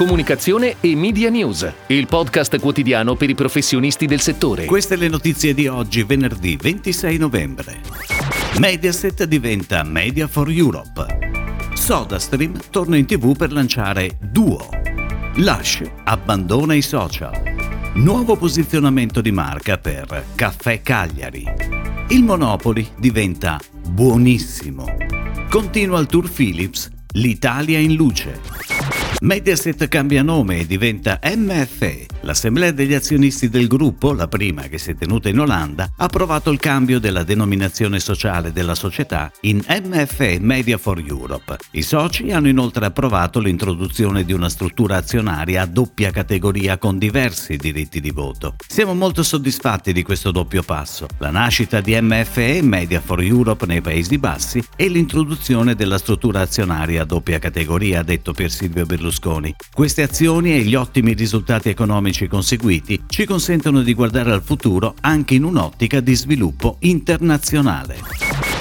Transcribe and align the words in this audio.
Comunicazione 0.00 0.76
e 0.80 0.96
Media 0.96 1.28
News, 1.28 1.70
il 1.88 2.06
podcast 2.06 2.58
quotidiano 2.58 3.16
per 3.16 3.28
i 3.28 3.34
professionisti 3.34 4.06
del 4.06 4.20
settore. 4.20 4.64
Queste 4.64 4.96
le 4.96 5.08
notizie 5.08 5.52
di 5.52 5.66
oggi, 5.66 6.04
venerdì 6.04 6.56
26 6.56 7.18
novembre. 7.18 7.82
Mediaset 8.56 9.24
diventa 9.24 9.82
Media 9.82 10.26
for 10.26 10.48
Europe. 10.48 11.04
SodaStream 11.74 12.58
torna 12.70 12.96
in 12.96 13.04
tv 13.04 13.36
per 13.36 13.52
lanciare 13.52 14.16
Duo. 14.22 14.70
Lush 15.34 15.82
abbandona 16.04 16.72
i 16.72 16.80
social. 16.80 17.38
Nuovo 17.96 18.36
posizionamento 18.36 19.20
di 19.20 19.32
marca 19.32 19.76
per 19.76 20.28
Caffè 20.34 20.80
Cagliari. 20.80 21.44
Il 22.08 22.24
Monopoli 22.24 22.88
diventa 22.96 23.60
buonissimo. 23.86 24.96
Continua 25.50 26.00
il 26.00 26.06
tour 26.06 26.30
Philips, 26.30 26.88
l'Italia 27.12 27.78
in 27.78 27.92
luce. 27.96 28.69
Mediaset 29.20 29.88
cambia 29.88 30.22
nome 30.22 30.60
e 30.60 30.66
diventa 30.66 31.20
MFE. 31.22 32.09
L'assemblea 32.22 32.70
degli 32.70 32.92
azionisti 32.92 33.48
del 33.48 33.66
gruppo, 33.66 34.12
la 34.12 34.28
prima 34.28 34.62
che 34.62 34.76
si 34.76 34.90
è 34.90 34.94
tenuta 34.94 35.30
in 35.30 35.40
Olanda, 35.40 35.90
ha 35.96 36.04
approvato 36.04 36.50
il 36.50 36.58
cambio 36.58 37.00
della 37.00 37.22
denominazione 37.22 37.98
sociale 37.98 38.52
della 38.52 38.74
società 38.74 39.32
in 39.42 39.62
MFE 39.66 40.38
Media 40.38 40.76
for 40.76 40.98
Europe. 40.98 41.56
I 41.72 41.82
soci 41.82 42.30
hanno 42.30 42.48
inoltre 42.48 42.84
approvato 42.84 43.40
l'introduzione 43.40 44.24
di 44.24 44.34
una 44.34 44.50
struttura 44.50 44.96
azionaria 44.96 45.62
a 45.62 45.66
doppia 45.66 46.10
categoria 46.10 46.76
con 46.76 46.98
diversi 46.98 47.56
diritti 47.56 48.00
di 48.00 48.10
voto. 48.10 48.56
Siamo 48.66 48.94
molto 48.94 49.22
soddisfatti 49.22 49.94
di 49.94 50.02
questo 50.02 50.30
doppio 50.30 50.62
passo, 50.62 51.06
la 51.18 51.30
nascita 51.30 51.80
di 51.80 51.98
MFE 51.98 52.60
Media 52.62 53.00
for 53.00 53.22
Europe 53.22 53.64
nei 53.64 53.80
Paesi 53.80 54.18
Bassi 54.18 54.62
e 54.76 54.88
l'introduzione 54.88 55.74
della 55.74 55.96
struttura 55.96 56.42
azionaria 56.42 57.02
a 57.02 57.06
doppia 57.06 57.38
categoria, 57.38 58.02
detto 58.02 58.32
per 58.32 58.50
Silvio 58.50 58.84
Berlusconi. 58.84 59.54
Queste 59.72 60.02
azioni 60.02 60.52
e 60.52 60.60
gli 60.60 60.74
ottimi 60.74 61.14
risultati 61.14 61.70
economici 61.70 62.08
conseguiti 62.28 63.02
ci 63.06 63.24
consentono 63.24 63.82
di 63.82 63.94
guardare 63.94 64.32
al 64.32 64.42
futuro 64.42 64.94
anche 65.00 65.34
in 65.34 65.44
un'ottica 65.44 66.00
di 66.00 66.14
sviluppo 66.14 66.76
internazionale. 66.80 67.96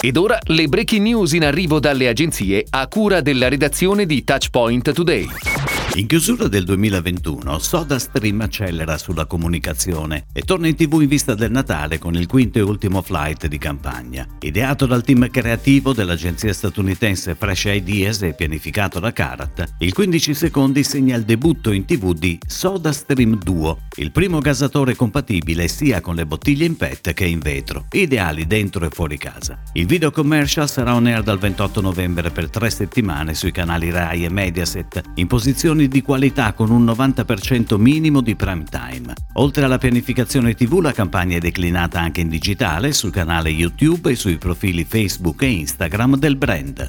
Ed 0.00 0.16
ora 0.16 0.38
le 0.46 0.66
breaking 0.66 1.02
news 1.02 1.32
in 1.32 1.44
arrivo 1.44 1.78
dalle 1.78 2.08
agenzie 2.08 2.66
a 2.70 2.88
cura 2.88 3.20
della 3.20 3.48
redazione 3.48 4.06
di 4.06 4.24
Touchpoint 4.24 4.92
Today. 4.92 5.51
In 5.94 6.06
chiusura 6.06 6.48
del 6.48 6.64
2021, 6.64 7.58
SodaStream 7.58 8.40
accelera 8.40 8.96
sulla 8.96 9.26
comunicazione 9.26 10.24
e 10.32 10.40
torna 10.40 10.66
in 10.66 10.74
tv 10.74 11.02
in 11.02 11.08
vista 11.08 11.34
del 11.34 11.50
Natale 11.50 11.98
con 11.98 12.14
il 12.14 12.26
quinto 12.26 12.56
e 12.56 12.62
ultimo 12.62 13.02
flight 13.02 13.46
di 13.46 13.58
campagna. 13.58 14.26
Ideato 14.40 14.86
dal 14.86 15.02
team 15.02 15.28
creativo 15.28 15.92
dell'agenzia 15.92 16.54
statunitense 16.54 17.34
Fresh 17.34 17.64
Ideas 17.64 18.22
e 18.22 18.32
pianificato 18.32 19.00
da 19.00 19.12
Karat, 19.12 19.74
il 19.80 19.92
15 19.92 20.32
secondi 20.32 20.82
segna 20.82 21.14
il 21.14 21.24
debutto 21.24 21.70
in 21.72 21.84
tv 21.84 22.14
di 22.14 22.38
SodaStream 22.46 23.36
Duo, 23.36 23.80
il 23.96 24.12
primo 24.12 24.38
gasatore 24.38 24.96
compatibile 24.96 25.68
sia 25.68 26.00
con 26.00 26.14
le 26.14 26.24
bottiglie 26.24 26.64
in 26.64 26.76
PET 26.76 27.12
che 27.12 27.26
in 27.26 27.40
vetro, 27.40 27.84
ideali 27.90 28.46
dentro 28.46 28.86
e 28.86 28.88
fuori 28.90 29.18
casa. 29.18 29.60
Il 29.74 29.84
video 29.84 30.10
commercial 30.10 30.70
sarà 30.70 30.94
on 30.94 31.04
air 31.04 31.22
dal 31.22 31.38
28 31.38 31.82
novembre 31.82 32.30
per 32.30 32.48
tre 32.48 32.70
settimane 32.70 33.34
sui 33.34 33.52
canali 33.52 33.90
Rai 33.90 34.24
e 34.24 34.30
Mediaset, 34.30 35.02
in 35.16 35.26
posizioni 35.26 35.71
produzioni 35.72 35.88
di 35.88 36.02
qualità 36.02 36.52
con 36.52 36.70
un 36.70 36.84
90% 36.84 37.76
minimo 37.76 38.20
di 38.20 38.36
prime 38.36 38.64
time. 38.64 39.14
Oltre 39.34 39.64
alla 39.64 39.78
pianificazione 39.78 40.54
TV, 40.54 40.80
la 40.80 40.92
campagna 40.92 41.36
è 41.36 41.40
declinata 41.40 41.98
anche 41.98 42.20
in 42.20 42.28
digitale 42.28 42.92
sul 42.92 43.10
canale 43.10 43.48
YouTube 43.48 44.10
e 44.10 44.14
sui 44.14 44.36
profili 44.36 44.84
Facebook 44.84 45.42
e 45.42 45.50
Instagram 45.50 46.16
del 46.16 46.36
brand. 46.36 46.86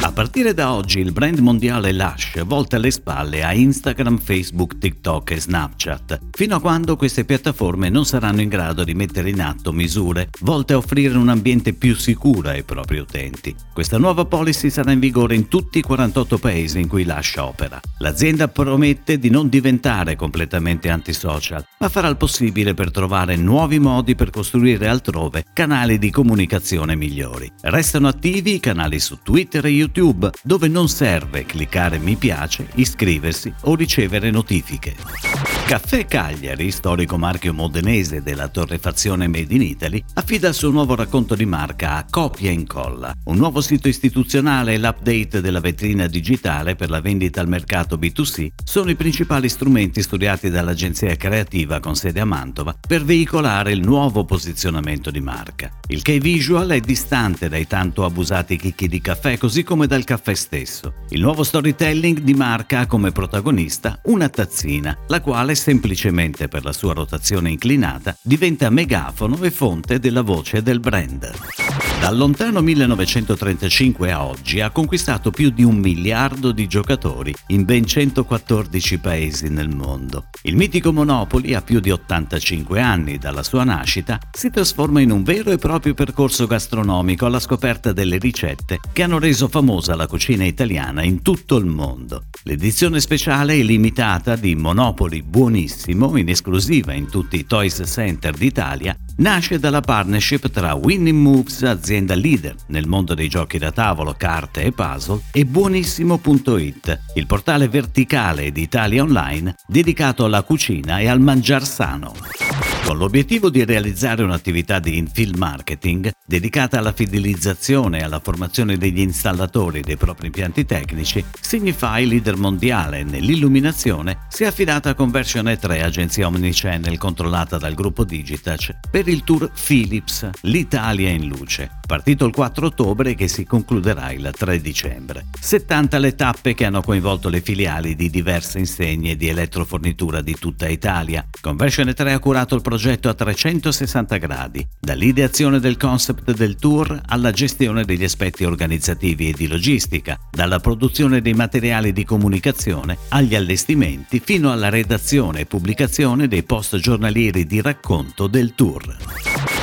A 0.00 0.12
partire 0.12 0.52
da 0.52 0.72
oggi 0.72 1.00
il 1.00 1.12
brand 1.12 1.38
mondiale 1.38 1.92
Lush 1.92 2.44
volta 2.44 2.76
le 2.76 2.90
spalle 2.90 3.42
a 3.42 3.54
Instagram, 3.54 4.18
Facebook, 4.18 4.76
TikTok 4.76 5.30
e 5.30 5.40
Snapchat, 5.40 6.20
fino 6.32 6.56
a 6.56 6.60
quando 6.60 6.94
queste 6.96 7.24
piattaforme 7.24 7.88
non 7.88 8.04
saranno 8.04 8.42
in 8.42 8.50
grado 8.50 8.84
di 8.84 8.94
mettere 8.94 9.30
in 9.30 9.40
atto 9.40 9.72
misure 9.72 10.28
volte 10.40 10.74
a 10.74 10.76
offrire 10.76 11.16
un 11.16 11.30
ambiente 11.30 11.72
più 11.72 11.96
sicuro 11.96 12.50
ai 12.50 12.64
propri 12.64 12.98
utenti. 12.98 13.54
Questa 13.72 13.96
nuova 13.96 14.26
policy 14.26 14.68
sarà 14.68 14.92
in 14.92 15.00
vigore 15.00 15.34
in 15.34 15.48
tutti 15.48 15.78
i 15.78 15.82
48 15.82 16.38
paesi 16.38 16.80
in 16.80 16.86
cui 16.86 17.04
Lush 17.04 17.36
opera. 17.38 17.80
L'azienda 18.04 18.48
promette 18.48 19.18
di 19.18 19.30
non 19.30 19.48
diventare 19.48 20.14
completamente 20.14 20.90
antisocial, 20.90 21.64
ma 21.78 21.88
farà 21.88 22.08
il 22.08 22.18
possibile 22.18 22.74
per 22.74 22.90
trovare 22.90 23.36
nuovi 23.36 23.78
modi 23.78 24.14
per 24.14 24.28
costruire 24.28 24.88
altrove 24.88 25.46
canali 25.54 25.96
di 25.96 26.10
comunicazione 26.10 26.96
migliori. 26.96 27.50
Restano 27.62 28.08
attivi 28.08 28.56
i 28.56 28.60
canali 28.60 29.00
su 29.00 29.20
Twitter 29.22 29.64
e 29.64 29.70
YouTube 29.70 30.28
dove 30.42 30.68
non 30.68 30.86
serve 30.90 31.46
cliccare 31.46 31.96
mi 31.96 32.16
piace, 32.16 32.66
iscriversi 32.74 33.50
o 33.62 33.74
ricevere 33.74 34.30
notifiche. 34.30 35.53
Caffè 35.66 36.04
Cagliari, 36.04 36.70
storico 36.70 37.16
marchio 37.16 37.54
modenese 37.54 38.22
della 38.22 38.48
torrefazione 38.48 39.28
Made 39.28 39.54
in 39.54 39.62
Italy, 39.62 40.04
affida 40.12 40.48
il 40.48 40.54
suo 40.54 40.68
nuovo 40.68 40.94
racconto 40.94 41.34
di 41.34 41.46
marca 41.46 41.96
a 41.96 42.04
Copia 42.08 42.50
e 42.50 42.52
Incolla, 42.52 43.14
un 43.24 43.36
nuovo 43.38 43.62
sito 43.62 43.88
istituzionale 43.88 44.74
e 44.74 44.78
l'update 44.78 45.40
della 45.40 45.60
vetrina 45.60 46.06
digitale 46.06 46.76
per 46.76 46.90
la 46.90 47.00
vendita 47.00 47.40
al 47.40 47.48
mercato 47.48 47.96
B2C 47.96 48.48
sono 48.62 48.90
i 48.90 48.94
principali 48.94 49.48
strumenti 49.48 50.02
studiati 50.02 50.50
dall'agenzia 50.50 51.16
creativa 51.16 51.80
con 51.80 51.96
sede 51.96 52.20
a 52.20 52.26
Mantova 52.26 52.76
per 52.86 53.02
veicolare 53.02 53.72
il 53.72 53.80
nuovo 53.80 54.26
posizionamento 54.26 55.10
di 55.10 55.20
marca. 55.20 55.70
Il 55.88 56.02
key 56.02 56.18
visual 56.18 56.68
è 56.68 56.80
distante 56.80 57.48
dai 57.48 57.66
tanto 57.66 58.04
abusati 58.04 58.58
chicchi 58.58 58.86
di 58.86 59.00
caffè 59.00 59.38
così 59.38 59.62
come 59.62 59.86
dal 59.86 60.04
caffè 60.04 60.34
stesso. 60.34 60.92
Il 61.08 61.22
nuovo 61.22 61.42
storytelling 61.42 62.18
di 62.20 62.34
marca 62.34 62.80
ha 62.80 62.86
come 62.86 63.12
protagonista 63.12 63.98
una 64.04 64.28
tazzina, 64.28 64.96
la 65.08 65.22
quale 65.22 65.52
semplicemente 65.54 66.48
per 66.48 66.64
la 66.64 66.72
sua 66.72 66.94
rotazione 66.94 67.50
inclinata 67.50 68.16
diventa 68.20 68.70
megafono 68.70 69.42
e 69.42 69.50
fonte 69.50 69.98
della 69.98 70.22
voce 70.22 70.62
del 70.62 70.80
brand. 70.80 71.63
Dal 72.04 72.18
lontano 72.18 72.60
1935 72.60 74.12
a 74.12 74.26
oggi 74.26 74.60
ha 74.60 74.68
conquistato 74.68 75.30
più 75.30 75.48
di 75.48 75.62
un 75.62 75.76
miliardo 75.76 76.52
di 76.52 76.66
giocatori 76.66 77.34
in 77.46 77.64
ben 77.64 77.86
114 77.86 78.98
paesi 78.98 79.48
nel 79.48 79.74
mondo. 79.74 80.26
Il 80.42 80.54
mitico 80.54 80.92
Monopoli, 80.92 81.54
a 81.54 81.62
più 81.62 81.80
di 81.80 81.90
85 81.90 82.78
anni 82.78 83.16
dalla 83.16 83.42
sua 83.42 83.64
nascita, 83.64 84.20
si 84.30 84.50
trasforma 84.50 85.00
in 85.00 85.12
un 85.12 85.22
vero 85.22 85.50
e 85.50 85.56
proprio 85.56 85.94
percorso 85.94 86.46
gastronomico 86.46 87.24
alla 87.24 87.40
scoperta 87.40 87.94
delle 87.94 88.18
ricette 88.18 88.80
che 88.92 89.02
hanno 89.02 89.18
reso 89.18 89.48
famosa 89.48 89.96
la 89.96 90.06
cucina 90.06 90.44
italiana 90.44 91.02
in 91.02 91.22
tutto 91.22 91.56
il 91.56 91.64
mondo. 91.64 92.24
L'edizione 92.42 93.00
speciale 93.00 93.54
e 93.54 93.62
limitata 93.62 94.36
di 94.36 94.54
Monopoli 94.54 95.22
Buonissimo, 95.22 96.18
in 96.18 96.28
esclusiva 96.28 96.92
in 96.92 97.08
tutti 97.08 97.38
i 97.38 97.46
Toys 97.46 97.82
Center 97.86 98.34
d'Italia, 98.34 98.94
nasce 99.16 99.58
dalla 99.58 99.80
partnership 99.80 100.50
tra 100.50 100.74
Winning 100.74 101.18
Moves, 101.18 101.62
azienda 101.62 101.92
leader 101.98 102.54
nel 102.66 102.86
mondo 102.86 103.14
dei 103.14 103.28
giochi 103.28 103.58
da 103.58 103.70
tavolo, 103.70 104.14
carte 104.16 104.62
e 104.62 104.72
puzzle, 104.72 105.22
e 105.32 105.44
Buonissimo.it, 105.44 107.00
il 107.14 107.26
portale 107.26 107.68
verticale 107.68 108.52
di 108.52 108.62
Italia 108.62 109.02
Online 109.02 109.54
dedicato 109.66 110.24
alla 110.24 110.42
cucina 110.42 110.98
e 110.98 111.08
al 111.08 111.20
mangiar 111.20 111.64
sano 111.64 112.43
con 112.84 112.98
l'obiettivo 112.98 113.48
di 113.48 113.64
realizzare 113.64 114.22
un'attività 114.22 114.78
di 114.78 114.98
infield 114.98 115.36
marketing 115.36 116.10
dedicata 116.26 116.78
alla 116.78 116.92
fidelizzazione 116.92 117.98
e 117.98 118.02
alla 118.02 118.20
formazione 118.20 118.76
degli 118.76 119.00
installatori 119.00 119.80
dei 119.80 119.96
propri 119.96 120.26
impianti 120.26 120.64
tecnici, 120.64 121.24
Signify, 121.40 122.06
leader 122.06 122.36
mondiale 122.36 123.02
nell'illuminazione, 123.04 124.26
si 124.28 124.44
è 124.44 124.46
affidata 124.46 124.90
a 124.90 124.94
Conversion 124.94 125.46
E3, 125.46 125.82
agenzia 125.82 126.26
omnichannel 126.26 126.98
controllata 126.98 127.56
dal 127.56 127.74
gruppo 127.74 128.04
Digitac, 128.04 128.76
per 128.90 129.08
il 129.08 129.24
tour 129.24 129.50
Philips, 129.52 130.28
l'Italia 130.42 131.10
in 131.10 131.26
luce, 131.26 131.70
partito 131.86 132.26
il 132.26 132.34
4 132.34 132.66
ottobre 132.66 133.14
che 133.14 133.28
si 133.28 133.44
concluderà 133.44 134.12
il 134.12 134.30
3 134.36 134.60
dicembre. 134.60 135.26
70 135.38 135.98
le 135.98 136.14
tappe 136.14 136.54
che 136.54 136.64
hanno 136.64 136.82
coinvolto 136.82 137.28
le 137.28 137.40
filiali 137.40 137.94
di 137.94 138.10
diverse 138.10 138.58
insegne 138.58 139.16
di 139.16 139.28
elettrofornitura 139.28 140.20
di 140.20 140.36
tutta 140.38 140.68
Italia. 140.68 141.26
Conversion 141.40 141.88
E3 141.88 142.12
ha 142.12 142.18
curato 142.18 142.54
il 142.54 142.62
progetto 142.74 143.08
a 143.08 143.14
360 143.14 144.16
gradi, 144.16 144.66
dall'ideazione 144.80 145.60
del 145.60 145.76
concept 145.76 146.32
del 146.32 146.56
tour 146.56 147.00
alla 147.06 147.30
gestione 147.30 147.84
degli 147.84 148.02
aspetti 148.02 148.42
organizzativi 148.42 149.28
e 149.28 149.32
di 149.32 149.46
logistica, 149.46 150.18
dalla 150.28 150.58
produzione 150.58 151.20
dei 151.20 151.34
materiali 151.34 151.92
di 151.92 152.04
comunicazione 152.04 152.98
agli 153.10 153.36
allestimenti 153.36 154.18
fino 154.18 154.50
alla 154.50 154.70
redazione 154.70 155.42
e 155.42 155.46
pubblicazione 155.46 156.26
dei 156.26 156.42
post 156.42 156.74
giornalieri 156.78 157.46
di 157.46 157.60
racconto 157.60 158.26
del 158.26 158.56
tour. 158.56 158.96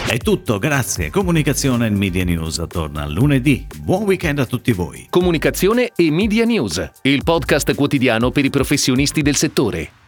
È 0.07 0.17
tutto, 0.17 0.57
grazie. 0.57 1.09
Comunicazione 1.09 1.87
e 1.87 1.89
Media 1.89 2.23
News 2.23 2.63
torna 2.69 3.05
lunedì. 3.05 3.67
Buon 3.77 4.03
weekend 4.03 4.39
a 4.39 4.45
tutti 4.45 4.71
voi. 4.71 5.07
Comunicazione 5.09 5.91
e 5.97 6.09
Media 6.11 6.45
News, 6.45 6.91
il 7.01 7.23
podcast 7.25 7.75
quotidiano 7.75 8.31
per 8.31 8.45
i 8.45 8.49
professionisti 8.49 9.21
del 9.21 9.35
settore. 9.35 9.99